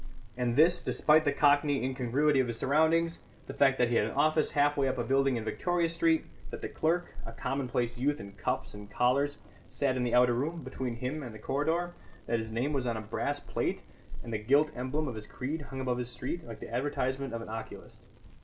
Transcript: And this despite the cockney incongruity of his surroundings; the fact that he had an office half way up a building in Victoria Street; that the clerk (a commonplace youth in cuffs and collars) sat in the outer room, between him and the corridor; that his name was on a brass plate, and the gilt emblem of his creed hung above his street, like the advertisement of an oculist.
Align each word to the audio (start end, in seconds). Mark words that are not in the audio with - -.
And 0.35 0.55
this 0.55 0.81
despite 0.81 1.25
the 1.25 1.31
cockney 1.31 1.83
incongruity 1.83 2.39
of 2.39 2.47
his 2.47 2.57
surroundings; 2.57 3.19
the 3.45 3.53
fact 3.53 3.77
that 3.77 3.89
he 3.89 3.97
had 3.97 4.05
an 4.05 4.13
office 4.15 4.49
half 4.53 4.75
way 4.75 4.87
up 4.87 4.97
a 4.97 5.03
building 5.03 5.35
in 5.37 5.43
Victoria 5.43 5.87
Street; 5.87 6.25
that 6.49 6.63
the 6.63 6.69
clerk 6.69 7.13
(a 7.23 7.31
commonplace 7.31 7.99
youth 7.99 8.19
in 8.19 8.31
cuffs 8.31 8.73
and 8.73 8.89
collars) 8.89 9.37
sat 9.69 9.95
in 9.95 10.01
the 10.03 10.15
outer 10.15 10.33
room, 10.33 10.63
between 10.63 10.95
him 10.95 11.21
and 11.21 11.35
the 11.35 11.37
corridor; 11.37 11.93
that 12.25 12.39
his 12.39 12.49
name 12.49 12.73
was 12.73 12.87
on 12.87 12.97
a 12.97 13.01
brass 13.01 13.39
plate, 13.39 13.83
and 14.23 14.33
the 14.33 14.39
gilt 14.39 14.75
emblem 14.75 15.07
of 15.07 15.13
his 15.13 15.27
creed 15.27 15.61
hung 15.69 15.79
above 15.79 15.99
his 15.99 16.09
street, 16.09 16.47
like 16.47 16.59
the 16.59 16.73
advertisement 16.73 17.31
of 17.31 17.43
an 17.43 17.49
oculist. 17.49 18.07